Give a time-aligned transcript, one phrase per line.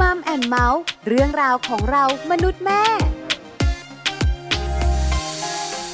[0.00, 2.82] Mom and Mouth เรื่องราวของเรามนุษย์แม่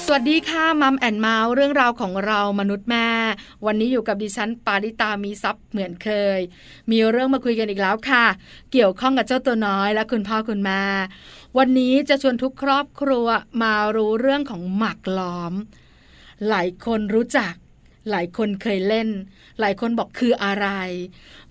[0.07, 3.08] สวัสดีค่ะ Mom and Mouth เรื่องราวของเรามนุษย์แม่
[3.66, 6.40] วันนี้อยู่กับดิฉันปาริตามีทรัพย์เหมือนเคย
[6.90, 8.26] มีเรื่องมาคุยกันอีกแล้วค่ะ
[8.73, 10.82] เกี่ยวข้องกับเจ้าตัวน้อยและคุณพ่อคุณแม่
[11.59, 13.27] วันนี้จะชวนทุกครอบครัว
[13.62, 15.52] มารู้เรื่องของหมากล้อม
[16.48, 17.54] หลายคนรู้จัก
[18.11, 19.09] หลายคนเคยเล่น
[19.61, 20.68] หลายคนบอกคืออะไร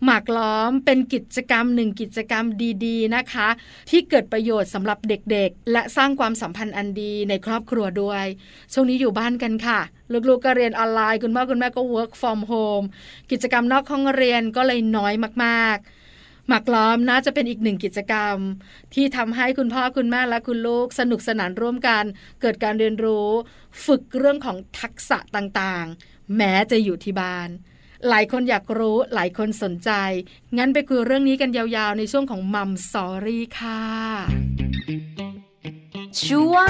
[0.04, 2.46] หมากล้อมเป็นกิจกรรมหนึ่งกิจกรรม
[2.86, 3.48] ดีๆนะคะ
[3.90, 8.26] ที่เกิดประโยชน์สำหรับเด็กๆ และสร้างความสัมพันธ์อันดีในครอบครัวด้วย
[8.74, 9.80] ช่วงนี้อยู่บ้านกันค่ะ
[10.30, 12.86] ลูกๆก็เรียนออนไลน์คุณพ่อคุณแม่ก็ work from home
[13.32, 15.14] กิจกรรมนอกห้องเรียนก็เลยน้อย
[15.46, 18.38] มากๆหมากล้อมน่าจะเป็นอีกหนึ่งกิจกรรม
[18.94, 22.04] ที่ทำให้คุณพ่อคุณแม่และคุณลูกสนุกสนานร่วมกัน
[22.42, 23.30] เกิดการเรียนรู้
[23.86, 27.50] ฝึกเรื่องของทักษะต่างๆ แม้จะอยู่ที่บ้าน
[28.10, 29.92] หลายคนอยากรู้หลายคนสนใจ
[30.58, 33.84] งั้นไปคุยเรื่องนี้กันยาวๆ ในช่วงของ Mom Story ค่ะ
[36.26, 36.70] ช่วง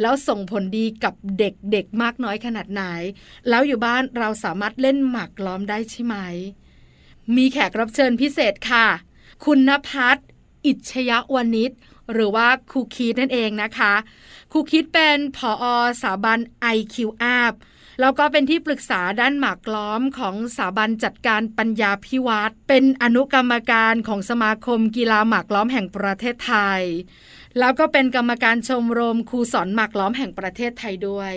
[0.00, 2.82] แล้วส่งผลดีกับเด็กๆมากน้อยขนาดไหน
[3.48, 6.16] แล้วอยู่บ้านเราสามารถเล่นหมากล้อมได้ใช่ไหม
[7.36, 8.86] มีแขกรับเชิญพิเศษค่ะ
[9.44, 10.18] คุณนภัส
[10.66, 11.72] อิชยวานิช
[12.12, 13.94] หรือว่าครูคิดนั่นเองนะคะ
[14.52, 15.64] ครูคิดเป็นผออ
[16.02, 16.38] สาบัน
[16.76, 16.96] IQ
[17.40, 17.54] App
[18.00, 26.82] แล้วก็เป็นที่ปรึกษาด้านหมากล้อมของสถาบันจัดการปัญญาพิวัตรเป็นอนุกรรมการของสมาคมกีฬาหมากล้อมแห่งประเทศไทย
[27.58, 31.32] แล้วก็เป็นกรรมการชมรมครูสอนหมากล้อมแห่งประเทศไทยด้วย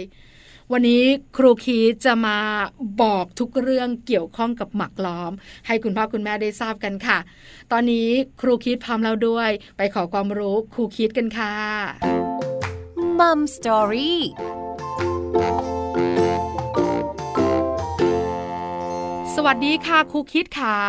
[0.72, 1.04] วันนี้
[1.38, 2.38] ครูคีจะมา
[3.02, 5.32] บอกทุกเรื่องเกี่ยวข้องกับหมักล้อม
[5.68, 7.18] ให้คุณพ่อคุณแม่ได้ทราบกันค่ะ
[7.72, 8.10] ตอนนี้
[8.42, 11.56] ครูคิดพร้อมแล้วด้วย ไปขอความรู้ครูคิดกันค่ะ
[13.20, 14.22] มัมสตอรี่
[19.36, 20.80] สวัสดีค่ะครูคิดค่ะ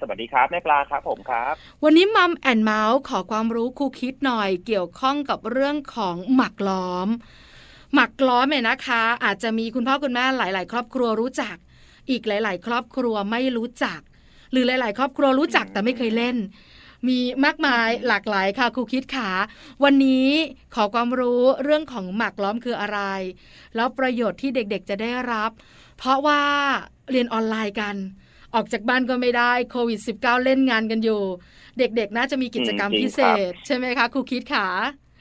[0.00, 1.54] สวัสดีครับแม่ปลาครับผมครับ
[1.84, 7.08] วันนี้มัมแอนเมาส์ขอความรู้ครูคิดหน่อยเกี่ยวข้องกับเรื่องของหมักล้อม
[7.94, 11.56] หมักล้อมเนี่ยนะคะ อาจจะมีคุณพ่อคุณแม่หลาย ๆ ครอบครัวรู้จัก
[12.10, 14.00] อีกหลาย ๆ ครอบครัวไม่รู้จัก
[14.52, 16.36] หรือหลาย ๆ ครอบครัวรู้จักแต่ไม่เคยเล่น
[17.08, 19.30] มีมากมายหลากหลายค่ะครูคิดขา
[19.84, 20.28] วันนี้
[20.74, 23.00] ขอความรู้เรื่องของหมักล้อมคืออะไร
[23.76, 25.50] แล้วประโยชน์ที่เด็กๆจะได้รับ
[25.98, 26.42] เพราะว่า
[27.10, 27.96] เรียนออนไลน์กัน
[28.54, 31.22] ออกจากบ้านก็ไม่ได้โควิด -19 เล่นงานกันอยู่
[31.78, 33.20] เด็กๆ น่าจะมีกิจกรรมพิเศ
[33.50, 34.66] ษ ใช่ไหมคะครูคิดขา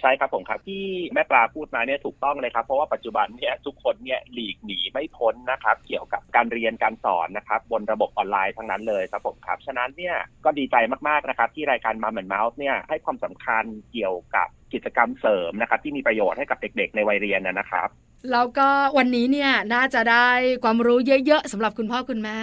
[0.01, 0.83] ใช่ครับผมครับที่
[1.13, 10.15] แม่ปลาพูดมาเนี่ยถูกต้องเลยครับ เพราะว่าปัจจุบันเนี่ยทุกคนเนี่ยหลีกหนีไม่พ้นนะครับ เกี่ยวกับการเรียนการสอนนะครับบนระบบออนไลน์ทั้งนั้นเลยครับผมครับ ฉะนั้นเนี่ย
[10.45, 10.75] ก็ดีใจ
[11.07, 17.89] มากๆนะครับ ที่รายการมาเหมือนเมาส์เนี่ยให้ความสำคัญเกี่ยวกับกิจกรรมเสริมนะครับ ที่มีประโยชน์ให้กับเด็ก ๆ ในวัยเรียนนะครับ
[18.31, 20.29] แล้วก็วันนี้เนี่ยน่าจะได้
[20.63, 22.39] ความรู้เยอะๆสำหรับคุณพ่อคุณแม่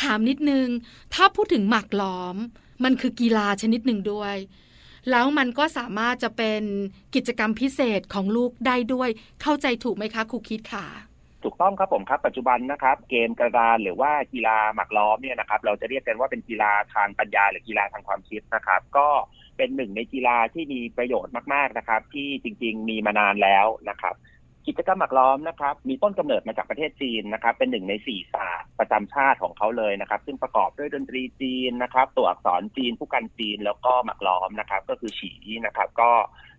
[0.00, 0.66] ถามนิดนึง
[1.14, 2.36] ถ้าพูดถึงหมากล้อม
[2.84, 4.36] มันคือกีฬาชนิดหนึ่งด้วย
[5.10, 6.62] แล้วมันก็สามารถจะเป็น
[7.14, 9.08] กิจกรรมพิเศษของลูกได้ด้วย
[9.42, 10.86] เข้าใจถูกไหมคะครูคิดค่ะ
[11.44, 19.08] ถูกต้องครับผมครับ ปัจจุบันนะครับ เกมกระดานหรือว่ากีฬาหมากล้อมเนี่ยนะครับ เราจะเรียกกันว่าเป็นกีฬาทางปัญญาหรือกีฬาทางความคิดนะครับ ก็
[19.56, 24.14] เป็นหนึ่งในกีฬาที่มีประโยชน์มาก ๆนะครับ ที่จริง ๆ มีมานานแล้วนะครับ
[24.66, 35.32] กิจกรรมหมากล้อมนะครับมีต้นกำเนิดมาจากประเทศจีนนะครับ เป็นหนึ่งในสี่ศาสตร์ประจำชาติของเขาเลยนะครับ ซึ่งประกอบด้วยดนตรีจีนนะครับ ตัวอักษรจีนผู้กันจีนแล้วก็หมากล้อมนะครับ ก็คือฉี
[35.66, 36.10] นะครับ ก็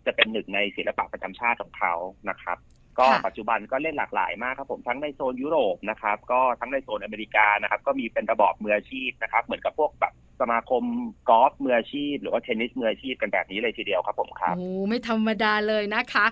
[0.05, 1.93] จะเป็นหนึ่งในศิลปะประจำชาติของเขา
[2.29, 2.57] นะครับ
[2.99, 10.83] ก็ปัจจุบันก็เล่นหลากหลายมากครับผมทั้งในโซนยุโรปนะครับ ก็ทั้งในโซนอเมริกานะครับ ก็มีเป็นระบอบมืออาชีพนะครับ เหมือนกับพวกแบบสมาคม
[11.29, 16.25] กอล์ฟมืออาชีพ หรือว่าเทนนิสมืออาชีพกันแบบนี้เลยทีเดียวครับผมครับโอ้ไม่ธรรมดาเลยนะคะ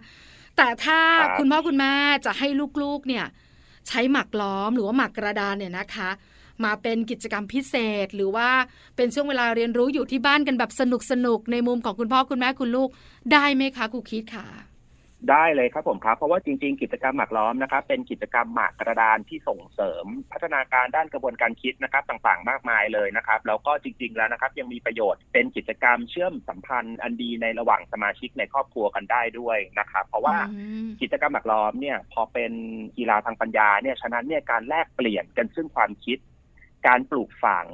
[0.57, 1.00] แต่ถ้า
[1.38, 1.94] คุณพ่อคุณแม่
[2.25, 2.47] จะให้
[2.84, 3.25] ลูกๆเนี่ย
[3.88, 6.09] ใช้หมักล้อมหรือว่าหมักกระดานเนี่ยนะคะ
[6.63, 7.75] มาเป็นกิจกรรมพิเศ
[8.06, 8.50] ษ หรือว่า
[8.95, 12.89] เป็นช่วงเวลาเรียนรู้อยู่ที่บ้านกันแบบสนุกสนุกในมุมของคุณพ่อคุณแม่คุณลูก
[13.31, 14.48] ได้ไหมคะครูคิดค่ะ
[15.29, 30.38] ได้เลยครับผมครับ เพราะว่าจริงๆ กิจกรรมหมากล้อมนะครับ เป็นกิจกรรมหมากกระดานที่ส่งเสริม พัฒนาการด้านกระบวนการคิดนะครับต่างๆ มากมายเลยนะครับแล้วก็จริง ๆ แล้วนะครับ ยังมีประโยชน์เป็นกิจกรรมเชื่อมสัมพันธ์อันดีในระหว่างสมาชิกในครอบครัวกันได้ด้วยนะครับ เพราะว่า
[31.01, 32.51] กิจกรรมหมากล้อมเนี่ยพอเป็น
[32.97, 36.17] กีฬาทางปัญญาเนี่ยฉะนั้นเนี่ยการแลกเปลี่ยนกันซึ่งความคิด
[36.88, 37.67] การปลูกฝัง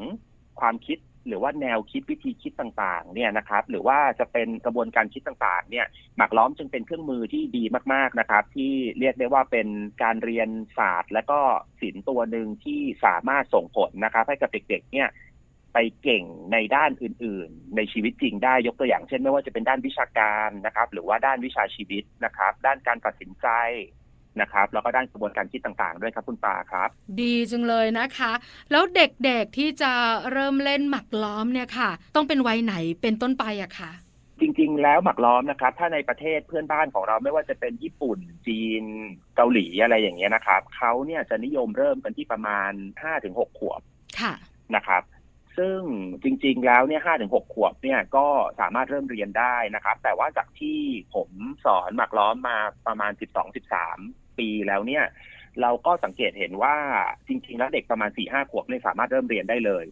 [0.61, 0.97] ความคิด
[1.27, 5.85] หรือว่าแนวคิดวิธีคิดต่างๆเนี่ยนะครับ หรือว่าจะเป็นกระบวนการคิดต่างๆ เนี่ย
[6.18, 7.63] หมากล้อมจึงเป็นเครื่องมือที่ดี
[7.94, 9.68] มากๆนะครับ ที่เรียกได้ว่าเป็น
[10.03, 11.39] การเรียนศาสตร์ และก็
[11.81, 15.09] ศิลป์ตัวหนึ่งที่สามารถส่งผลนะครับ ให้กับเด็กๆ เนี่ย
[15.74, 23.47] ไปเก่งในด้านอื่น ๆ ในชีวิตจริงได้ยกตัวอย่างเช่น ไม่ว่าจะเป็นด้านวิชาการนะครับ หรือว่าด้านวิชาชีวิตนะครับ ด้านการตัดสินใจ
[24.42, 26.89] นะครับ แล้วก็ด้านกระบวนการคิดต่างๆ ด้วยครับคุณปาครับ
[27.22, 28.31] ดีจังเลยนะคะ
[28.72, 29.92] แล้วเด็กๆที่จะ
[30.31, 33.92] เริ่มเล่นหมักล้อมเนี่ยค่ะ ต้องเป็นวัยไหนเป็นต้นไปอะค่ะ
[34.42, 38.84] จริง ๆ แล้วหมักล้อมนะครับ ถ้าในประเทศเพื่อนบ้านของเราไม่ว่าจะเป็นญี่ปุ่น จีน
[39.36, 42.72] เกาหลีอะไรอย่างเงี้ยนะครับเขาเนี่ยจะนิยมเริ่มกันที่ประมาณ
[43.04, 43.81] ห้าถึงหกขวบ
[44.19, 44.34] ค่ะ
[44.75, 45.04] นะครับ
[45.57, 45.80] ซึ่ง
[46.24, 48.28] จริง ๆ แล้วเนี่ยห้าถึงหกขวบเนี่ยก็
[48.60, 50.80] สามารถเริ่มเรียนได้นะครับ แต่ว่าจากที่
[51.16, 51.30] ผม
[51.66, 52.57] สอนหมักล้อมมา
[52.88, 54.00] ประมาณสิบสองสิบสาม
[54.39, 55.04] ปีแล้วเนี่ย
[55.62, 56.75] เราก็สังเกตเห็นว่า
[57.28, 59.86] จริง ๆ แล้วเด็กประมาณสี่ห้าขวบเนี่ยสามารถเริ่มเรียนได้เลย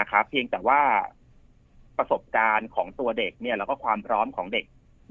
[0.00, 0.80] นะครับ เพียงแต่ว่า
[1.98, 4.64] ประสบการณ์ของตัวเด็กเนี่ยแล้วก็ความพร้อมของเด็ก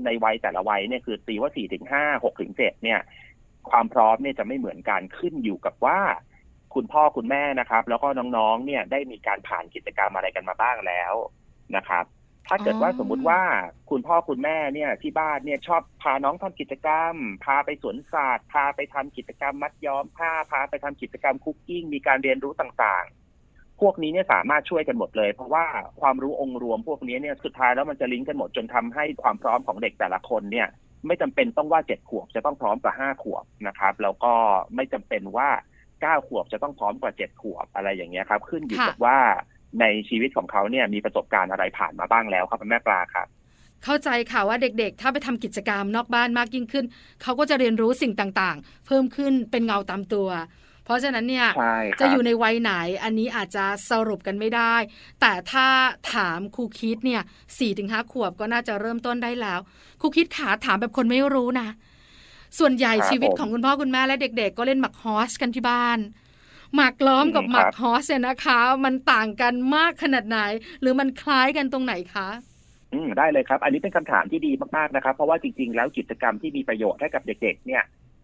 [0.06, 3.00] ในวัยแต่ละวัยเนี่ยคือตีว่าสี่ถึงห้าหกถึงเจ็ดเนี่ย
[3.70, 6.00] ความพร้อมเนี่ยจะไม่เหมือนกันขึ้นอยู่กับว่า
[6.76, 11.14] คุณพ่อคุณแม่นะครับ แล้วก็น้องๆ เนี่ยได้มีการผ่านกิจกรรมอะไรกันมาบ้างแล้ว
[11.76, 12.06] นะครับ
[12.47, 13.41] ถ้าเกิดว่าอ๋อสมมุติว่า
[13.89, 17.13] คุณพ่อคุณแม่เนี่ยที่บ้านเนี่ยชอบพาน้องทำกิจกรรม
[17.45, 25.65] พาไปสวนสัตว์พาไปทำกิจกรรมมัดย้อมผ้าพาไปทำกิจกรรมคุกกิ้ง มีการเรียนรู้ต่างๆ พวกนี้เนี่ยสามารถช่วยกันหมดเลย เพราะว่า
[26.01, 30.68] ความรู้องค์รวมพวกนี้เนี่ยสุดท้ายแล้วมันจะลิงก์กันหมดจนทำให้ความพร้อมของเด็กแต่ละคนเนี่ย
[31.07, 34.33] ไม่จำเป็นต้องว่าเจ็ดขวบจะต้องพร้อมกว่าห้าขวบนะครับ แล้วก็
[34.75, 35.50] ไม่จำเป็นว่า
[36.01, 39.19] เก้าขวบจะต้องพร้อมกว่าเจ็ดขวบอะไรอย่างเงี้ยครับ ขึ้นอยู่ค่ะกับว่า
[39.81, 43.27] ในชีวิตของเขาเนี่ยมีประสบการณ์อะไรผ่านมาบ้างแล้วครับแม่ปลาครับ
[43.83, 46.86] เข้าใจค่ะว่าเด็กๆ ถ้าไปทำกิจกรรมนอกบ้านมากยิ่งขึ้น
[47.21, 50.30] เขาก็จะเรียนรู้สิ่งต่างๆ เพิ่มขึ้นเป็นเงาตามตัว
[50.86, 52.71] เพราะฉะนั้นเนี่ยใช่ครับจะอยู่ในวัยไหน
[53.04, 54.75] อันนี้อาจจะสรุปกันไม่ได้
[55.21, 55.68] แต่ถ้า
[56.13, 57.21] ถามครูคิดเนี่ย
[57.57, 59.60] สี่ถึงห้าขวบก็น่าจะเริ่มต้นได้แล้ว
[60.01, 61.68] ครูคิดขาถามแบบคนไม่รู้นะ
[62.60, 66.00] ส่วนใหญ่ชีวิตของคุณพ่อคุณแม่และเด็ก ๆ ก็เล่นหมักฮอสกันที่บ้าน
[66.75, 70.39] หมักล้อมกับหมักฮอสเนี่ยนะคะ มันต่างกันมากขนาดไหน
[70.81, 72.30] หรือมันคล้ายกันตรงไหนคะ
[72.94, 77.83] อืมได้เลยครับ อันนี้เป็นคำถามที่ดีมากๆนะครับ เพราะว่าจริง ๆ แล้วกิจกรรมที่มีประโยชน์ให้กับเด็ก ๆ เนี่ย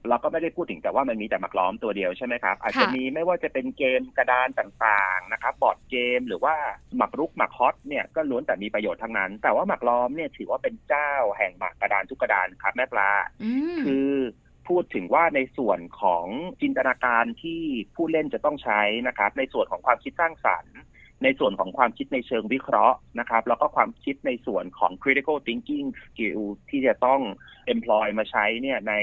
[0.10, 6.56] เราก็ไม่ได้พูดถึงแต่ว่ามันมีแต่หมักล้อมตัวเดียวใช่ไหมครับ อาจจะมีไม่ว่าจะเป็นเกมกระดานต่างๆนะครับ บอร์ดเกมหรือว่า
[6.98, 13.12] หมักรุกหมักฮอตเนี่ยก็ล้วนแต่มีประโยชน์ทั้งนั้น แต่ว่าหมักล้อมเนี่ยถือว่าเป็นเจ้าแห่งหมากกระดานทุกกระดานครับแม่ปลา
[13.44, 14.14] อืมคือ
[14.70, 16.26] พูดถึงว่าในส่วนของ
[16.62, 17.62] จินตนาการที่
[17.96, 20.78] ผู้เล่นจะต้องใช้นะครับ ในส่วนของความคิดสร้างสรรค์
[21.24, 27.22] ในส่วนของความคิดในเชิงวิเคราะห์นะครับ แล้วก็ความคิดในส่วนของ critical thinking skill ที่จะต้อง
[27.74, 28.94] employ มาใช้เนี่ยใน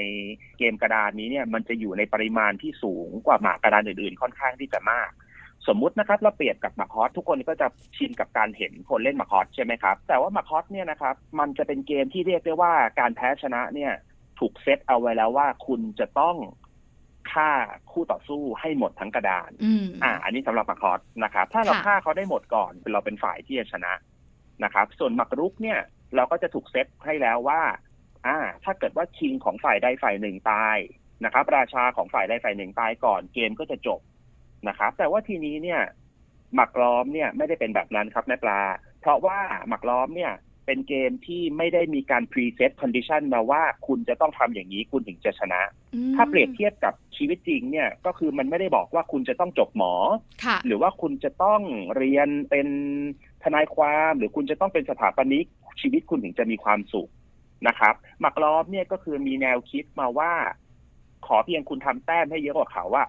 [0.58, 5.10] เกมกระดานนี้เนี่ยมันจะอยู่ในปริมาณที่สูงกว่าหมากกระดานอื่นๆ ค่อนข้างที่จะมาก
[5.68, 7.66] สมมุตินะครับเราเปรียบกับหมากฮอตทุกคนก็จะ
[7.96, 13.92] ชินกับการเห็นคนเล่นหมากฮอตใช่ไหมครับ แต่ว่าหมากฮอตเนี่ยนะครับมันจะเป็นเกมที่เรียกได้ว่าการแพ้ชนะเนี่ย
[14.42, 16.36] ถูกเซตเอาไว้แล้วว่าคุณจะต้อง
[17.32, 17.50] ฆ่า
[17.90, 23.92] คู่ต่อสู้ให้หมดทั้งกระดานอืมอ่า อันนี้สำหรับหมากฮอตนะครับ ถ้าเราค่ะฆ่าเขาได้หมดก่อนเราเป็นฝ่ายที่จะชนะ
[24.64, 25.78] นะครับ ส่วนหมากรุกเนี่ย
[26.16, 27.60] เราก็จะถูกเซตให้แล้วว่า
[28.26, 30.76] อ่า ถ้าเกิดว่าคิงของฝ่ายใดฝ่ายหนึ่งตาย
[31.24, 34.00] นะครับ ราชาของฝ่ายใดฝ่ายหนึ่งตายก่อนเกมก็จะจบ
[34.68, 35.80] นะครับ แต่ว่าทีนี้เนี่ย
[36.54, 38.60] หมักล้อมเนี่ยไม่ได้เป็นแบบนั้นครับแม่ปลา
[39.00, 40.32] เพราะว่าหมักล้อมเนี่ย
[40.66, 45.60] เป็นเกมที่ไม่ได้มีการ preset condition มาว่าคุณจะต้องทำอย่างนี้คุณถึงจะชนะ
[45.94, 49.94] อืมถ้าเปรียบเทียบกับชีวิตจริงเนี่ยก็คือมันไม่ได้บอกว่าคุณจะต้องจบหมอ
[50.44, 51.60] ค่ะหรือว่าคุณจะต้อง
[51.96, 52.68] เรียนเป็น
[53.44, 55.46] ทนายความหรือคุณจะต้องเป็นสถาปนิก
[55.80, 57.10] ชีวิตคุณถึงจะมีความสุข
[57.68, 60.32] นะครับหมักล้อมเนี่ยก็คือมีแนวคิดมาว่า
[61.26, 63.04] ขอเพียงคุณทำแต้มให้เยอะกว่าเขาว่า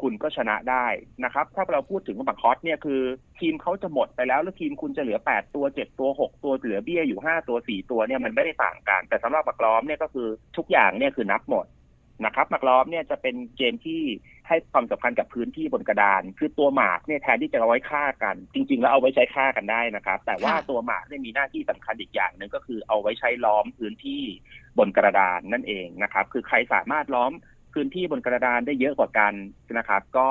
[0.00, 0.86] คุณก็ชนะได้
[1.24, 3.00] นะครับ ถ้าเราพูดถึงหมักฮอตเนี่ยคือ
[3.40, 11.66] ทีมเขาจะหมดไปแล้ว แล้วทีมคุณจะเหลือแปดตัวเจ็ดตัวหกตัวเหลือเบี้ยอยู่ห้าตัวสี่ตัวเนี่ยมันไม่ได้ต่างกัน แต่สำหรับหมักล้อมเนี่ยก็คือทุกอย่างเนี่ยคือนับหมด
[12.24, 14.02] นะครับหมักล้อมเนี่ยจะเป็นเกมที่
[14.48, 24.22] ให้ความสำคัญกับพื้นที่บนกระดาน คือตัวหมากเนี่ยแทนที่จะเอาไว้ฆ่ากัน จริง ๆ แล้วเอาไว้ใช้ฆ่ากันได้นะครับ แต่ว่าตัวหมากเนี่ยมีหน้าที่สำคัญอีกอย่างหนึ่งก็คือเอาไว้ใช้ล้อมพื้นที่
[24.78, 27.32] บนกระดานนั่นเองนะครับ คือใครสามารถล้อม
[27.74, 29.32] พื้นที่บนกระดานได้เยอะกว่ากัน
[29.78, 30.28] นะครับ ก็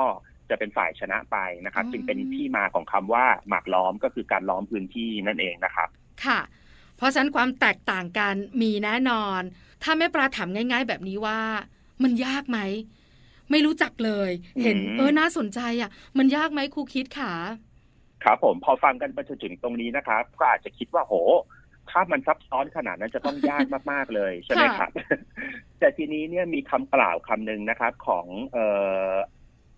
[0.50, 1.36] จะเป็นฝ่ายชนะไป
[1.66, 5.88] นะครับ จึงเป็นที่มาของคำว่าหมากล้อมก็คือการล้อมพื้นที่นั่นเองนะครับ
[6.24, 6.40] ค่ะ
[6.96, 9.40] เพราะฉะนั้นความแตกต่างกันมีแน่นอน
[9.82, 11.40] ถ้าแม่ปลาถามง่าย ๆ แบบนี้ว่า
[12.02, 12.58] มันยากไหม
[13.50, 14.30] ไม่รู้จักเลย
[14.62, 17.32] เห็นอืมเออน่าสนใจอะ มันยากไหมครูคิดขา
[18.24, 21.14] ครับผมพอฟังกันไปจนถึงตรงนี้นะครับ ก็อาจจะคิดว่าโห
[21.90, 24.90] ถ้ามันซับซ้อนขนาดนั้นจะต้องยากมากๆเลยใช่ไหมครับ
[25.78, 28.66] แต่ทีนี้เนี่ยมีคำกล่าวคำหนึ่งนะครับ ของเอ่
[29.08, 29.12] อ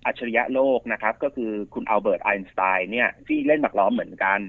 [0.07, 4.41] อัจฉริยะโลกนะครับ ก็คือคุณอัลเบิร์ตไอน์สไตน์เนี่ยที่เล่นหมากล้อมเหมือนกัน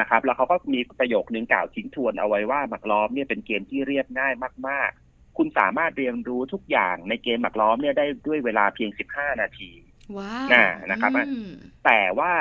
[0.00, 4.34] นะครับ แล้วเขาก็มีประโยคนึงกล่าวทิ้งทวนเอาไว้ว่าหมากล้อมเนี่ยเป็นเกมที่เรียบง่าย
[4.68, 9.70] มาก ๆ คุณสามารถเรียนรู้ทุกอย่างในเกมหมากล้อมเนี่ยได้ด้วยเวลาเพียง 15 นาที
[10.16, 11.50] ว้าวน่ะนะครับอืม
[11.84, 12.32] แต่ว่า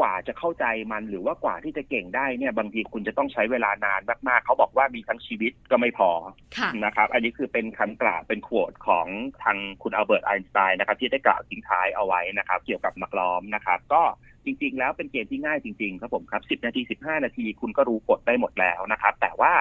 [0.00, 6.10] กว่าจะเข้าใจมันหรือว่ากว่าที่จะเก่งได้เนี่ยบางทีคุณจะต้องใช้เวลานานมากๆ เขาบอกว่ามีทั้งชีวิตก็ไม่พอ
[6.56, 9.06] ค่ะนะครับ อันนี้คือเป็นคำกล่าวเป็นโควดของ
[9.42, 14.02] ทางคุณอัลเบิร์ตไอน์สไตน์นะครับ ที่ได้กล่าวทิ้งท้ายเอาไว้นะครับ เกี่ยวกับมักล้อมนะครับ ก็
[14.44, 19.52] จริง ๆ แล้วเป็นเกมที่ง่ายจริง ๆ ครับผมครับ 10 นาที 15 นาทีคุณก็รู้กฎได้หมดแล้วนะครับ แต่ว่า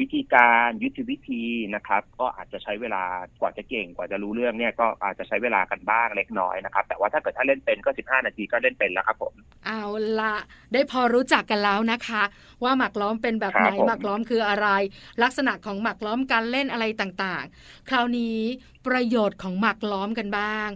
[0.00, 1.42] วิธีการยุทธวิธี
[1.74, 3.04] นะครับ ก็อาจจะใช้เวลา
[3.40, 9.34] กว่าจะเก่งกว่าจะรู้เรื่องเนี่ยก็อาจจะใช้เวลากันบ้างเล็กน้อยนะครับ แต่ว่าถ้าเกิดถ้าเล่นเป็นก็ 15 นาทีก็เล่นเป็นแล้วครับผม
[9.66, 9.82] เอา
[10.20, 10.36] ละ
[10.72, 12.22] ได้พอรู้จักกันแล้วนะคะ
[12.64, 14.68] ว่าหมักล้อมเป็นแบบไหนครับผมหมักล้อมคืออะไร
[15.22, 18.38] ลักษณะของหมักล้อมการเล่นอะไรต่างๆ คราวนี้
[18.86, 20.68] ประโยชน์ของหมักล้อมกันบ้าง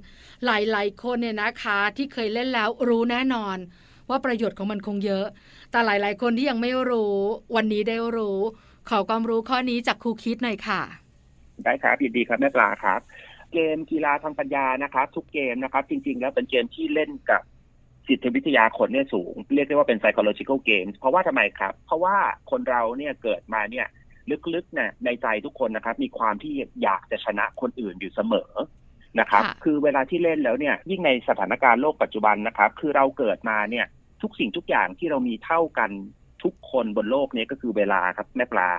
[0.44, 3.58] หลายๆคนเนี่ยนะคะ ที่เคยเล่นแล้วรู้แน่นอน
[4.08, 5.26] ว่าประโยชน์ของมันคงเยอะ
[5.70, 7.16] แต่หลาย ๆ คนที่ยังไม่รู้
[7.56, 8.40] วันนี้ได้รู้
[8.90, 10.80] ขอความรู้ข้อนี้จากครูคิดหน่อยค่ะ
[11.64, 13.00] ได้ครับยินดีครับแม่ปลาครับ
[13.52, 17.42] เกมกีฬาทางปัญญานะครับ ทุกเกมนะครับ จริง ๆ แล้วเป็นเกมที่เล่นกับ
[18.08, 22.16] จิตวิทยาคนเนี่ยสูง เรียกได้ว่าเป็น psychological games เพราะว่าทำไมครับ เพราะว่า
[22.50, 23.86] คนเราเนี่ยเกิดมาเนี่ย
[24.54, 26.52] ลึกๆเนี่ยในใจทุกคนนะครับ มีความที่
[26.82, 28.50] อยากจะชนะคนอื่นอยู่เสมอ
[29.20, 33.86] นะครับค่ะคือเวลาที่เล่นแล้วเนี่ย ยิ่งในสถานการณ์โลกปัจจุบันนะครับ คือเราเกิดมาเนี่ย
[34.22, 35.90] ทุกสิ่งทุกอย่างที่เรามีเท่ากัน
[36.44, 38.70] ทุกคนบนโลกนี้ก็คือเวลาครับแม่ปลา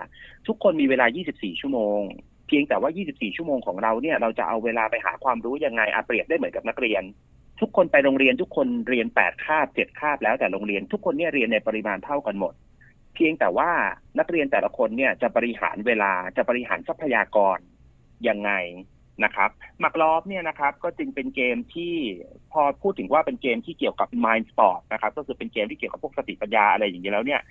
[0.47, 1.99] ทุกคนมีเวลา 24 ชั่วโมง
[2.47, 7.03] เพียงแต่ว่า 24 ชั่วโมงของเราเนี่ยเราจะเอาเวลาไปหาความรู้ยังไงอาเปรียบได้เหมือนกับนักเรียน
[7.61, 12.53] ทุกคนไปโรงเรียนทุกคนเรียน 8 คาบ 7 คาบแล้วแต่โรงเรียน ทุกคนเนี่ยเรียนในปริมาณเท่ากันหมด
[13.15, 13.71] เพียงแต่ว่า
[14.19, 17.57] นักเรียนแต่ละคนเนี่ยจะบริหารเวลาจะบริหารทรัพยากร
[18.27, 18.51] ยังไง
[19.23, 19.49] นะครับ
[19.79, 21.93] หมักล้อมเนี่ยนะครับก็จึงเป็นเกมที่
[22.53, 27.41] พอพูดถึงว่าเป็นเกมที่เกี่ยวกับ mind sport นะครับก็คือเป็นเกมที่เกี่ยวกับพวกสติปัญญาอะไรอย่างนี้แล้วเนี่ย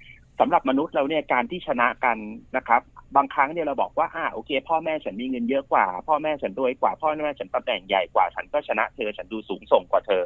[0.40, 2.16] สำหรับมนุษย์เราเนี่ยการที่ชนะกัน
[2.56, 2.82] นะครับ
[3.16, 10.24] บางครั้งเนี่ยเราบอกว่าอ่าโอเค พ่อแม่ฉันมีเงินเยอะกว่า พ่อแม่ฉันรวยกว่า พ่อแม่ฉันตำแหน่งใหญ่กว่าฉันก็ชนะเธอฉันดูสูงส่งกว่าเธอ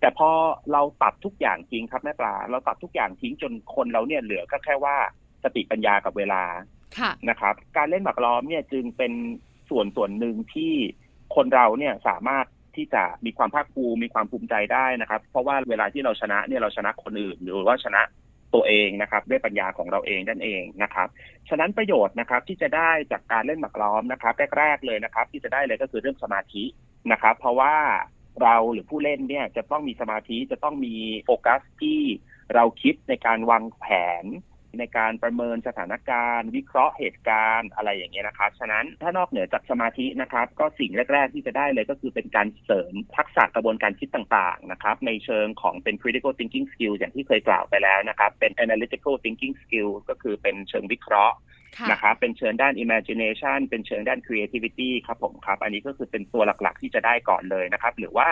[0.00, 0.30] แต่พอ
[0.72, 4.96] เราตัดทุกอย่างทิ้งครับแม่ปลาเราตัดทุกอย่างทิ้งจนคนเราเนี่ยเหลือก็แค่ว่า
[5.44, 6.42] สติปัญญากับเวลา
[6.98, 9.12] ค่ะนะครับ การเล่นหมากล้อมเนี่ยจึงเป็น
[9.70, 10.74] ส่วนส่วนหนึ่งที่
[11.34, 18.02] คนเราเนี่ยสามารถที่จะมีความภาคภูมิมีความภูมิใจได้นะครับ เพราะว่าเวลาที่เราชนะเนี่ยเราชนะคนอื่น หรือว่าชนะ
[18.54, 21.08] ตัวเองนะครับ ด้วยปัญญาของเราเองนั่นเองนะครับ
[21.48, 26.64] ฉะนั้นประโยชน์นะครับที่จะได้จากการเล่นหมากล้อมนะครับแรกๆเลยนะครับ ที่จะได้เลยก็คือเรื่องสมาธิ
[27.12, 27.74] นะครับ เพราะว่า
[28.42, 32.00] เราหรือผู้เล่นเนี่ยจะต้องมีสมาธิจะต้องมีโฟกัสที่
[32.54, 33.86] เราคิดในการวางแผ
[34.22, 34.24] น
[34.80, 51.36] ในการประเมินสถานการณ์ วิเคราะห์เหตุการณ์อะไรอย่างเงี้ยนะครับ ฉะนั้นถ้านอกเหนือจากสมาธินะครับ ก็สิ่งแรก ๆ ที่จะได้เลยก็คือเป็นการเสริมทักษะกระบวนการคิดต่างๆนะครับในเชิงของเป็น critical thinking skill อย่างที่เคยกล่าวไปแล้วนะครับ เป็น analytical thinking skill ก็คือเป็นเชิงวิเคราะห์
[51.76, 58.28] ค่ะนะครับเป็นเชิงด้าน imagination เป็นเชิงด้าน creativity ครับผมครับ อันนี้ก็คือเป็นตัวหลักๆ ที่จะได้ก่อนเลยนะครับ หรือว่า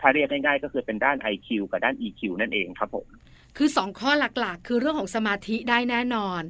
[0.00, 3.06] ถ้าเรียกง่ายๆ ก็คือเป็นด้าน IQ กับด้าน EQ นั่นเองครับผม
[3.56, 6.42] คือสองข้อหลักๆ คือเรื่องของสมาธิได้แน่นอน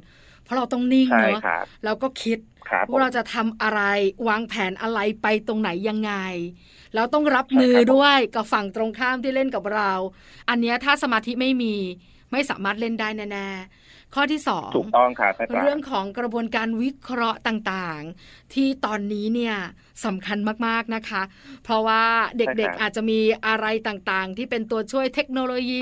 [0.43, 3.81] เพราะเราต้องนิ่งใช่เนอะครับแล้วก็คิดครับผมว่าเราจะทำอะไร
[4.27, 6.13] วางแผนอะไรไปตรงไหนยังไง
[6.93, 9.91] แล้วต้องรับใช่มือครับผมด้วยกับฝั่งตรงข้ามที่เล่นกับเรา
[10.49, 11.75] อันเนี้ยถ้าสมาธิไม่มี
[12.31, 13.82] ไม่สามารถเล่นได้แน่ๆ
[14.13, 19.55] ข้อที่สองถูกต้องครับอาจารย์เรื่องของกระบวนการวิเคราะห์ต่างๆ ที่ตอนนี้เนี่ย
[20.05, 21.21] สำคัญมากๆนะคะ
[21.63, 22.03] เพราะว่า
[22.37, 25.81] เด็กๆอาจจะมีอะไรต่างๆ ที่เป็นตัวช่วยเทคโนโลยี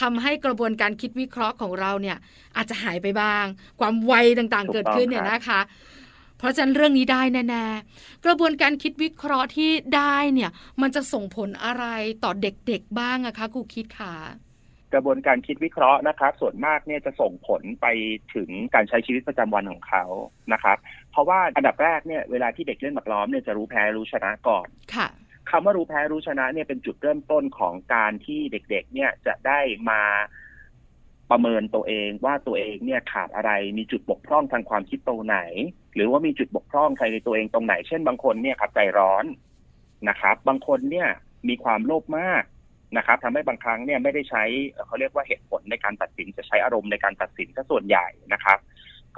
[0.00, 2.16] ทำให้กระบวนการคิดวิเคราะห์ของเราเนี่ย
[2.56, 3.44] อาจจะหายไปบ้าง
[3.80, 5.60] ความไวต่างๆ เกิดขึ้นเนี่ยนะคะ
[6.38, 11.84] เพราะฉะนั้นเรื่องนี้ได้แน่ๆ กระบวนการคิดวิเคราะห์ที่ได้เนี่ยมันจะส่งผลอะไร
[12.24, 14.14] ต่อเด็กๆบ้างอะคะครูคิดค่ะ
[14.94, 17.86] กระบวนการคิดวิเคราะห์นะครับ ส่วนมากเนี่ยจะส่งผลไป
[18.34, 20.04] ถึงการใช้ชีวิตประจำวันของเขา
[20.52, 20.78] นะครับ
[21.10, 25.08] เพราะว่าอันดับแรกเนี่ยเวลาที่เด็กเล่นหมากล้อมเนี่ยจะรู้แพ้รู้ชนะก่อนค่ะ
[25.50, 30.02] คำว่ารู้แพ้รู้ชนะเนี่ยเป็นจุดเริ่มต้นของการที่เด็กๆ เนี่ยจะได้มา
[31.30, 35.38] ประเมินตัวเองว่าตัวเองเนี่ยขาดอะไรมีจุดบกพร่องทางความคิดตรงไหน
[35.94, 39.24] หรือว่ามีจุดบกพร่องภายในตัวเองตรงไหน เช่นบางคนเนี่ยครับใจร้อน
[40.08, 41.08] นะครับ บางคนเนี่ย
[41.48, 42.42] มีความโลภมาก
[42.96, 48.58] นะครับทำให้บางครั้งเนี่ยไม่ได้ใช้เอ่อเขาเรียกว่าเหตุผลในการตัดสินจะใช้อารมณ์ในการตัดสินซะส่วนใหญ่นะครับ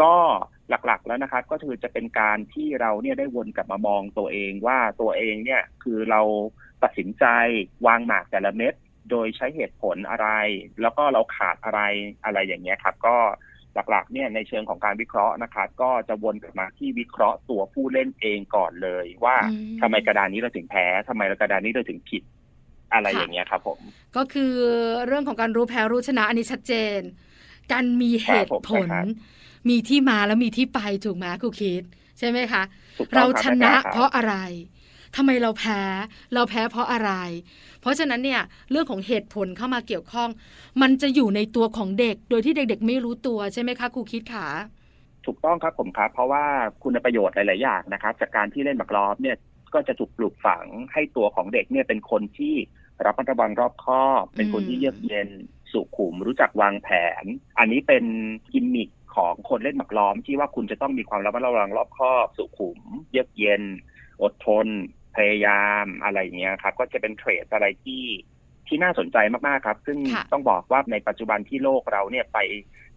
[0.01, 0.15] ก็
[0.71, 6.21] หลักๆแล้วนะครับ ก็คือจะเป็นการที่เราเนี่ยได้วนกลับมามองตัวเองว่าตัวเองเนี่ยคือเรา
[6.83, 7.25] ตัดสินใจ
[7.87, 8.75] วางหมากแต่ละเม็ด
[9.11, 10.29] โดยใช้เหตุผลอะไร
[10.83, 11.81] แล้วก็เราขาดอะไร
[12.25, 13.17] อะไรอย่างเงี้ยครับ ก็
[13.75, 22.23] หลักๆเนี่ยในเชิงของการวิเคราะห์นะครับ ก็จะวนกลับมาที่วิเคราะห์ตัวผู้เล่นเองก่อนเลย ว่าอืมทำไมกระดานนี้เราถึงแพ้ทำไมกระดานนี้เราถึงผิด
[22.93, 23.79] อะไรค่ะอย่างเงี้ยครับผม
[24.17, 24.53] ก็คือ
[25.07, 27.01] เรื่องของการรู้แพ้รู้ชนะอันนี้ชัดเจน
[27.73, 29.09] การมีเหตุผลครับผม
[29.69, 31.83] มีที่มาแล้วมีที่ไปถูกไหมครูคิด
[32.19, 32.63] ใช่ไหมคะ
[32.99, 34.35] ถูกต้องเราคบชนะอาจารย์คบเพราะอะไร
[35.17, 35.81] ทำไมเราแพ้
[36.35, 37.13] เราแพ้เพราะอะไร
[37.81, 40.29] เพราะฉะนั้นเนี่ยเรื่องของเหตุผลเข้ามาเกี่ยวข้อง
[40.83, 44.47] มันจะอยู่ในตัวของเด็ก โดยที่เด็กๆ ไม่รู้ตัวใช่ไหมคะครูคิดขา
[45.27, 46.45] ถูกต้องครับผมครับ เพราะว่า
[46.83, 49.37] คุณประโยชน์หลายๆอย่างนะครับ จากการที่เล่นหมากล้อมเนี่ย
[49.75, 52.55] ก็จะถูกปลูกฝังให้ตัวของเด็กเนี่ยเป็นคนที่
[53.07, 55.29] รับระวังรอบคอบเป็นคนที่เยือกเย็น
[55.73, 56.89] สุขุมรู้จักวางแผ
[57.23, 57.25] น
[57.59, 58.05] อันนี้เป็น
[58.53, 62.79] กิมมิคของคนเล่นหมากล้อมที่ว่าคุณจะต้องมีความระมัดระวังรอบคอบ สุขุม
[63.11, 63.63] เยือกเย็น
[64.23, 64.67] อดทน
[65.17, 68.05] พยายามอะไรอย่างเงี้ยครับ ก็จะเป็นเทรดอะไรที่
[68.67, 69.17] ที่น่าสนใจ
[69.49, 69.99] มาก ๆ ครับ ซึ่ง
[70.33, 72.39] ต้องบอกว่าในปัจจุบันที่โลกเราเนี่ยไป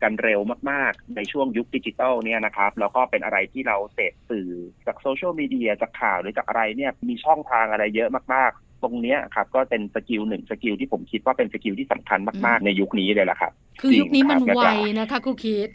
[0.02, 0.40] กันเร็ว
[0.72, 4.50] มาก ๆ ในช่วงยุคดิจิตอลเนี่ยนะครับ แล้วก็เป็นอะไรที่เราเสพสื่อ
[4.86, 14.62] จากโซเชียลมีเดียจากข่าวหรือจากอะไรเนี่ยมีช่องทางอะไรเยอะมากๆ ตรงนี้ครับก็เป็น skill หนึ่ง skill ที่ผมคิดว่าเป็น skill ที่สำคัญมาก ๆ ในยุคนี้เลยแหละครับ คือยุคนี้มันไว
[15.00, 15.68] นะคะครูคิด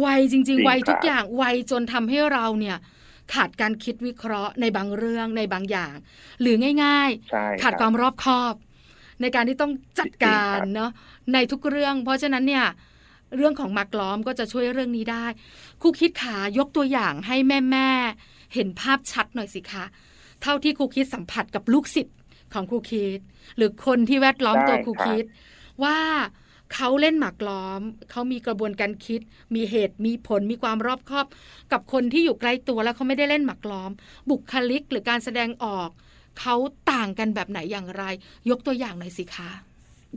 [0.00, 2.76] ไวจริง ๆ ไวทุกอย่างไวจนทำให้เราเนี่ย
[3.34, 5.94] ขาดการคิดวิเคราะห์ในบางเรื่องในบางอย่าง
[6.40, 8.54] หรือง่าย ๆ ขาดความรอบคอบ
[9.20, 10.90] ในการที่ต้องจัดการเนาะ
[11.32, 12.66] ในทุกเรื่อง เพราะฉะนั้นเนี่ย
[13.36, 15.26] เรื่องของหมากล้อมก็จะช่วยเรื่องนี้ได้
[15.82, 17.90] ครูคิดขายกตัวอย่างให้แม่แม่
[18.54, 19.84] เห็นภาพชัดหน่อยสิคะ
[20.42, 22.16] เท่าที่ครูคิดสัมผัสกับลูกศิษย์
[22.54, 23.20] ของครูคิด
[23.56, 25.24] หรือคนที่แวดล้อมตัวครูคิด
[25.84, 25.98] ว่า
[26.74, 29.20] เขาเล่นหมากล้อม เขามีกระบวนการคิด
[29.54, 31.26] มีเหตุมีผลมีความรอบคอบ
[31.72, 33.90] กับคนที่อยู่ใกล้ตัวแล้วเขาไม่ได้เล่นหมากล้อม
[34.30, 35.88] บุคลิกหรือการแสดงออก
[36.40, 36.54] เขา
[36.92, 38.04] ต่างกันแบบไหนอย่างไร
[38.50, 39.50] ยกตัวอย่างหน่อยสิคะ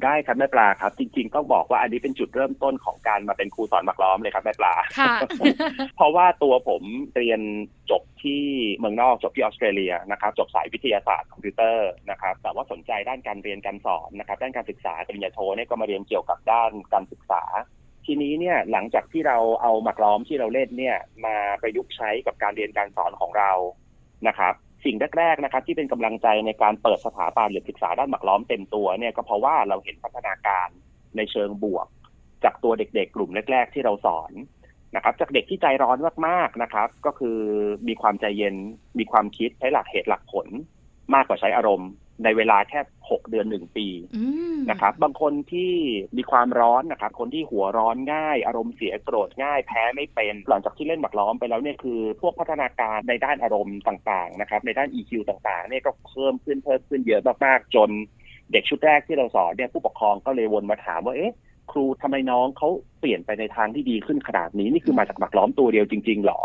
[0.03, 4.73] ได้ครับแม่ปลาครับ จริง ๆ ต้องบอกว่าอันนี้เป็นจุดเริ่มต้นของการมาเป็นครูสอนมักล้อมเลยครับแม่ปลา
[5.95, 6.83] เพราะว่าตัวผม
[7.17, 7.41] เรียน
[7.91, 8.43] จบที่
[8.77, 17.43] เมืองนอกจบที่ออสเตรเลียนะครับจบสายวิทยาศาสตร์คอมพิวเตอร์นะครับแต่ว่าสนใจด้านการเรียนการสอนนะครับด้านการศึกษาปริญญาโทเนี่ยก็มาเรียนเกี่ยวกับด้านการศึกษา
[18.05, 23.51] ทีนี้เนี่ยหลังจากที่เราเอาหมักล้อมที่เราเล่นเนี่ยมาประยุกต์ใช้กับการเรียนการสอนของเรา
[24.27, 24.53] นะครับ
[24.85, 30.67] สิ่งแรกๆนะครับที่เป็นกำลังใจในการเปิดสถาบันหรือศึกษาด้านหมักล้อมเต็มตัวเนี่ยก็เพราะว่าเราเห็นพัฒนาการ
[31.17, 31.87] ในเชิงบวก
[32.43, 34.31] จากตัวเด็กๆ กลุ่มแรก ๆ ที่เราสอน
[34.95, 35.97] นะครับ จากเด็กที่ใจร้อน
[36.27, 37.39] มากๆนะครับ ก็คือ
[37.87, 38.55] มีความใจเย็น
[38.99, 40.47] มีความคิดใช้หลักเหตุหลักผล
[41.13, 41.89] มากกว่าใช้อารมณ์
[42.23, 42.79] ในเวลาแค่
[43.09, 43.87] หกเดือนหนึ่งปี
[44.69, 45.73] นะครับ บางคนที่
[46.17, 57.89] มีความร้อนนะครับ คนที่หัวร้อนง่าย อารมณ์เสียโกรธง่าย แพ้ไม่เป็น หลังจากที่เล่นหมากล้อมไปแล้วเนี่ยคือ พวกพัฒนาการในด้านอารมณ์ต่าง ๆ นะครับ ในด้าน EQ ต่างๆเนี่ยก็เพิ่มขึ้นเพิ่มขึ้นเยอะมากๆจน
[58.51, 61.35] เด็กชุดแรกที่เราสอนเนี่ยผู้ปกครองก็เลยวนมาถามว่าเอ๊ะ
[61.71, 62.69] ครูทำไมน้องเขา
[63.01, 66.41] เปลี่ยนไปในทางที่ดีขึ้นขนาดนี้ นี่คือมาจากหมักล้อมตัวเดียวจริง ๆ หรอ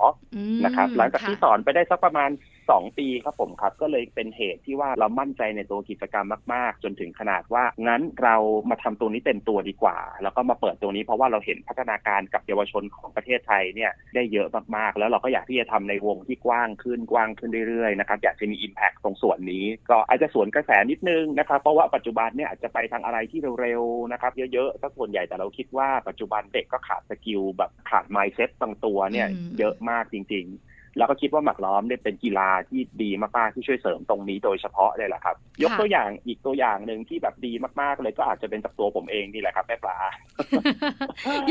[0.64, 2.31] นะครับหลังจากที่สอนไปได้สักประมาณ
[2.71, 8.37] สองปีครับผมครับ ก็เลยเป็นเหตุที่ว่าเรามั่นใจในตัวกิจกรรมมาก ๆ จนถึงขนาดว่างั้นเรา
[8.71, 29.29] มาทำตัวนี้เต็มตัวดีกว่า แล้วก็มาเปิดตัวนี้เพราะว่าเราเห็นพัฒนาการกับเยาวชนของประเทศไทยเนี่ยได้เยอะมากๆ แล้วเราก็อยากที่จะทำในวงที่กว้างขึ้นกว้างขึ้นเรื่อยๆนะครับอยากจะมีอิมแพคตรงส่วนนี้ ก็อาจจะสวนกระแสนิดนึงนะครับเพราะว่าปัจจุบันเนี่ยอาจจะไปทางอะไรที่เร็วๆนะครับเยอะๆถ้าส่วนใหญ่แต่เราคิดว่าปัจจุบันเด็กก็ขาด skill แบบขาด mindset บางตัวเนี่ย
[29.59, 39.99] เยอะมากจริงๆ แล้วก็คิดว่าหมากล้อมเนี่ยเป็นกีฬาที่ดีมากๆที่ช่วยเสริมตรงนี้โดยเฉพาะเลยแหละครับ ยกตัวอย่างอีกตัวอย่างหนึ่งที่แบบดีมากๆเลยก็อาจจะเป็นจากตัวผมเองนี่แหละครับแม่ปลา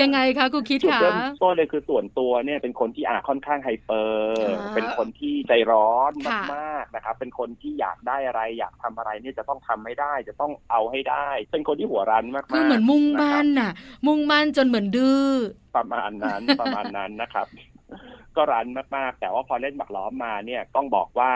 [0.01, 1.01] ยังไงคะกูคิดค่ะ
[1.41, 6.11] ต้นเลยคือส่วนตัวเนี่ยเป็นคนที่อาค่อนข้าง hyper เป็นคนที่ใจร้อน
[6.55, 13.71] มากๆนะครับเป็นคนที่อยากได้อะไร อยากทำอะไรเนี่ยจะต้องทำให้ได้ จะต้องเอาให้ได้ เป็นคนที่หัวรั้นมากๆคือเหมือนมุ่งมั่นน่ะ
[14.07, 15.27] มุ่งมั่นจนเหมือนดื้อ
[15.75, 17.47] ประมาณนั้นประมาณนั้นนะครับ
[18.37, 18.67] ก็รัน
[18.97, 21.31] มากๆ แต่ว่าพอเล่นหมักล้อมมาเนี่ยต้องบอกว่า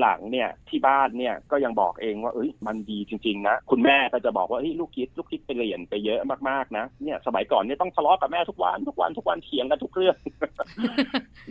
[0.00, 10.16] หลังๆเนี่ยที่บ้านเนี่ยก็ยังบอกเองว่าเอ้ยมันดีจริงๆนะคุณแม่ก็จะบอกว่าเฮ้ยลูกคิดลูกคิดไปเรียนไปเยอะมากๆนะเนี่ยสมัยก่อนเนี่ยต้องทะเลาะกับแม่ทุกวันทุกวันทุกวันเถียงกันทุกเรื่อง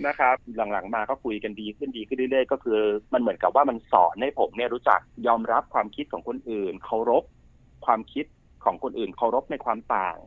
[0.07, 2.79] นะครับ หลังๆมาก็คุยกันดีขึ้นดีขึ้นเรื่อยๆก็คือ
[3.13, 7.23] มันเหมือนกับว่ามันสอนให้ผมเนี่ยรู้จักยอมรับความคิดของคนอื่น เคารพ
[7.85, 8.25] ความคิด
[8.63, 10.17] ของคนอื่น เคารพในความต่าง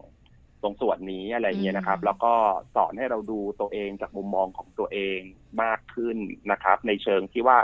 [0.63, 2.33] ตรงส่วนนี้อะไรเงี้ยนะครับ แล้วก็
[2.75, 5.21] สอนให้เราดูตัวเองจากมุมมองของตัวเอง
[5.63, 6.17] มากขึ้น
[6.53, 7.59] นะครับ ในเชิงที่ว่า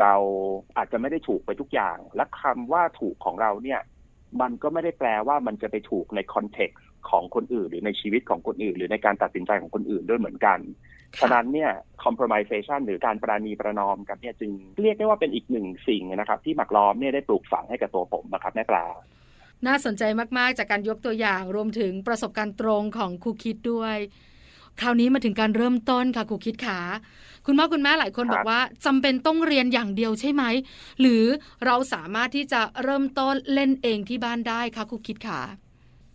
[0.00, 0.14] เรา
[0.76, 3.80] อาจจะไม่ได้ถูกไปทุกอย่าง และคำว่าถูกของเราเนี่ย
[4.40, 10.58] มันก็ไม่ได้แปลว่ามันจะไปถูกในคอนเท็กซ์ของคนอื่น หรือในชีวิตของคนอื่น หรือในการตัดสินใจของคนอื่นด้วยเหมือนกัน
[11.20, 11.70] ฉะนั้นเนี่ย
[12.04, 14.50] compromisation หรือการประนีประนอมกันเนี่ยจึง
[14.82, 18.84] เรียกได้ว่าเป็นอีกหนึ่งสิ่งนะครับ ที่หมักล้อมเนี่ยได้ปลูกฝังให้กับตัวผมนะครับแม่ปลา
[19.66, 20.02] น่าสนใจ
[20.38, 23.96] มาก ๆ จากการยกตัวอย่างรวมถึงประสบการณ์ตรงของครูคิดด้วย
[24.80, 26.80] คราวนี้มาถึงการเริ่มต้นค่ะครูคิดขา
[27.46, 30.44] คุณพ่อคุณแม่หลายคนบอกว่าจำเป็นต้องเรียนอย่างเดียวใช่ไหม
[31.00, 31.24] หรือ
[31.66, 35.40] เราสามารถที่จะเริ่มต้นเล่นเองที่บ้านได้คะครูคิดขา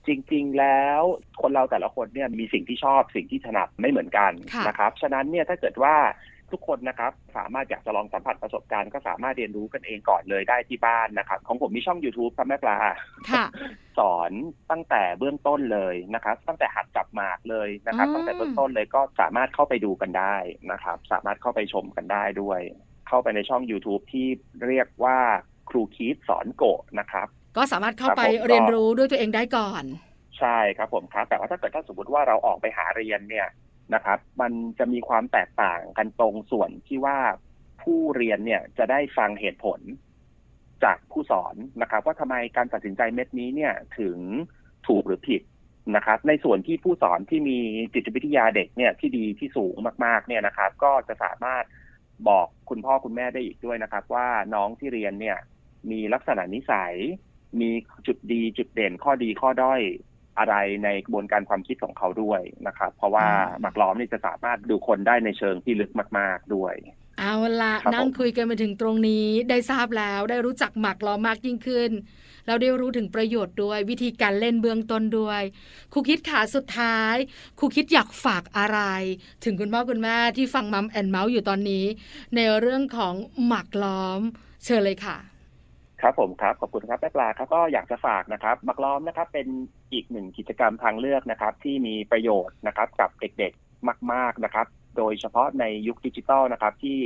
[0.07, 1.01] จริงๆ แล้ว
[1.41, 4.31] คนเราแต่ละคนเนี่ยมีสิ่งที่ชอบสิ่งที่ถนัดไม่เหมือนกัน
[4.67, 5.95] นะครับ ฉะนั้นเนี่ยถ้าเกิดว่า
[6.53, 12.77] ทุกคนนะครับ สามารถอยากจะลองสัมผัสประสบการณ์ก็สามารถเรียนรู้กันเองก่อนเลยได้ที่บ้านนะครับ ของผมมีช่อง YouTube ครับแม่ปลา
[13.29, 13.45] ค่ะ
[13.99, 14.31] สอน
[14.71, 20.35] ตั้งแต่เบื้องต้นเลยนะครับ ตั้งแต่หัดจับหมากเลยนะครับอืมตั้งแต่เบื้องต้นเลยก็สามารถเข้าไปดูกันได้
[20.71, 22.59] นะครับ สามารถเข้าไปชมกันได้ด้วย
[23.07, 24.27] เข้าไปในช่อง YouTube ที่
[24.65, 25.17] เรียกว่า
[25.69, 29.83] ครูคีดสอนโกะนะครับ ก็สามารถเข้าไปครับผมก็เรียนรู้ด้วยตัวเองได้ก่อน
[30.39, 33.47] ใช่ครับผมครับ แต่ว่าถ้าเกิดถ้าสมมติว่าเราออกไปหาเรียนเนี่ย
[33.93, 37.17] นะครับ มันจะมีความแตกต่างกันตรงส่วนที่ว่า
[37.81, 39.79] ผู้เรียนเนี่ยจะได้ฟังเหตุผล
[40.83, 44.17] จากผู้สอนนะครับ ว่าทำไมการตัดสินใจเม็ดนี้เนี่ยถึง
[44.87, 45.41] ถูกหรือผิด
[45.95, 47.59] นะครับ ในส่วนที่ผู้สอนที่มี
[47.93, 49.75] จิตวิทยาเด็กเนี่ยที่ดีที่สูง
[50.05, 51.63] มาก ๆ เนี่ยนะครับ ก็จะสามารถ
[52.27, 55.37] บอกคุณพ่อคุณแม่ได้อีกด้วยนะครับ ว่าน้องที่เรียนเนี่ย
[55.91, 56.95] มีลักษณะนิสัย
[57.61, 57.69] มี
[58.07, 59.81] จุดดีจุดเด่นข้อดีข้อด้อย
[60.39, 66.73] อะไรในกระบวนการความคิดของเขาด้วยนะครับ เพราะว่าอืมหมากล้อมนี่จะสามารถดูคนได้ในเชิงที่ลึกมาก ๆด้วย
[67.19, 71.91] เอาละครับนั่งผมคุยกันมาถึงตรงนี้ได้ทราบแล้วได้รู้จักหมักล้อมมากยิ่งขึ้น
[72.45, 75.41] แล้วได้รู้ถึงประโยชน์ด้วยวิธีการเล่นเบื้องต้นด้วย
[75.93, 77.15] ครูคิดขาสุดท้าย
[77.59, 78.79] ครูคิดอยากฝากอะไร
[79.43, 81.85] ถึงคุณพ่อคุณแม่ที่ฟังมัมแอนเมาส์อยู่ตอนนี้
[82.35, 83.13] ในเรื่องของ
[83.45, 84.21] หมักล้อม
[84.65, 85.17] เชิญเลยค่ะ
[86.01, 89.47] ครับผมครับขอบคุณครับแม่ปลาครับก็อยากจะฝากนะครับหมักล้อมนะครับเป็น
[89.93, 96.99] อีกหนึ่งกิจกรรมทางเลือกนะครับ ที่มีประโยชน์นะครับกับเด็กๆมาก ๆนะครับ โดยเฉพาะในยุคดิจิทัลนะครับ ที่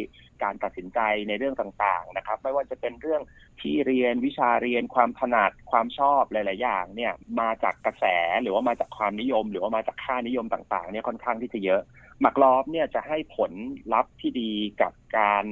[0.44, 3.22] การตัดสินใจในเรื่องต่างๆนะครับ ไม่ว่าจะเป็นเรื่อง
[3.62, 8.06] ที่เรียนวิชาเรียนความถนัดความชอบหลาย ๆ อย่างเนี่ยมาจากกระแส
[8.42, 11.82] หรือว่ามาจากความนิยม หรือว่ามาจากค่านิยมต่างๆเนี่ยค่อนข้างที่จะเยอะ
[12.22, 13.52] หมากล้อมเนี่ยจะให้ผล
[13.94, 14.52] ลัพธ์ที่ดี
[14.82, 15.46] กับการ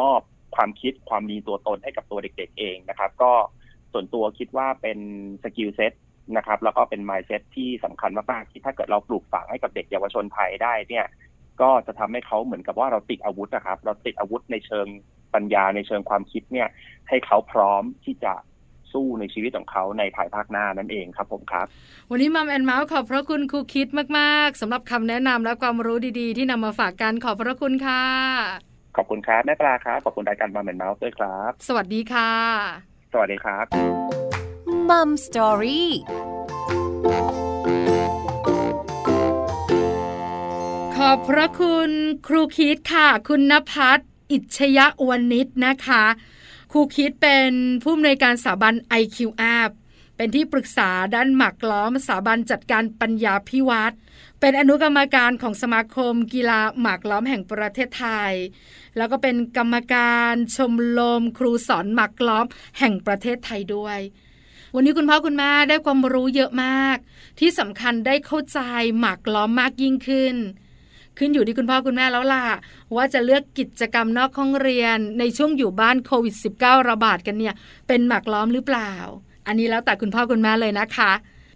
[0.00, 0.20] มอบ
[0.56, 3.32] ความคิดความมีตัวตนให้กับตัวเด็กๆเองนะครับ ก็
[3.92, 4.98] ส่วนตัวคิดว่าเป็น
[5.42, 5.92] skill set
[6.36, 11.06] นะครับ แล้วก็เป็น mindset ที่สำคัญมากๆที่ถ้าเกิดเราปลูกฝังให้กับเด็กเยาวชนไทยได้เนี่ย
[11.60, 14.86] ก็จะทำให้เขาเหมือนกับว่าเราติดอาวุธนะครับ เราติดอาวุธในเชิง
[15.34, 16.68] ปัญญาในเชิงความคิดเนี่ย
[17.08, 18.32] ให้เขาพร้อมที่จะ
[18.92, 21.66] สู้ในชีวิตของเขาในภายภาคหน้านั่นเองครับผมครับ
[22.10, 32.32] วันนี้ Mom and Mouth ขอบพระคุณครูคิดมาก ๆสำหรับคำแนะนำและความรู้ดีๆ ที่นำมาฝากกันขอบพระคุณค่ะ ขอบคุณครับแม่ปลาครับ ขอบคุณรายการ Mom and Mouth ด้วยครับ สวัสดีค่ะ
[33.12, 33.64] สวัสดีครับ
[34.88, 35.90] Mom Story
[40.96, 41.90] ขอบพระคุณ
[42.26, 43.98] ครูคิดค่ะ คุณนภัส
[44.30, 46.04] อิชยะวนิชนะคะ
[46.72, 47.50] ครูคิดเป็น
[47.82, 49.18] ผู้อำนวยการสถาบัน IQ
[49.58, 49.70] App
[50.16, 53.96] เป็นที่ปรึกษาด้านหมักล้อมสถาบันจัดการปัญญาพิวัตร
[54.40, 58.32] เป็นอนุกรรมการของสมาคม กีฬาหมากล้อมแห่งประเทศไทย
[58.96, 62.46] แล้วก็เป็นกรรมการชมรมครูสอนหมากล้อม
[62.78, 63.98] แห่งประเทศไทยด้วย
[64.74, 66.96] วันนี้คุณพ่อคุณแม่ได้ความรู้เยอะมาก
[67.38, 68.60] ที่สำคัญได้เข้าใจ
[69.00, 70.34] หมากล้อมมากยิ่งขึ้น
[71.18, 72.46] ขึ้นอยู่ที่คุณพ่อคุณแม่แล้วล่ะ
[72.96, 77.54] ว่าจะเลือกกิจกรรมนอกห้องเรียนในช่วงอยู่บ้านโควิด -19 ระบาดกันเนี่ย
[77.88, 78.92] เป็นหมากล้อมหรือเปล่า
[79.46, 81.12] อันนี้แล้วแต่คุณพ่อคุณแม่เลยนะคะ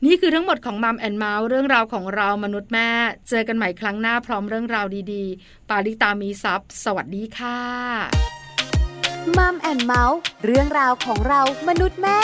[0.06, 2.88] นี่คือทั้งหมดของ Mom and Mouth เรื่องราวของเรามนุษย์แม่
[3.28, 7.58] เจอกันใหม่ครั้งหน้าพร้อมเรื่องราวดีๆ ปาริตามีทรัพย์สวัสดีค่ะ
[9.36, 12.20] Mom and Mouth เรื่องราวของเรามนุษย์แม่